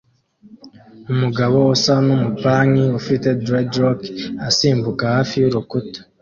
[1.11, 3.99] Umugabo usa numupanki ufite dreadlock
[4.47, 5.99] asimbuka hafi y'urukuta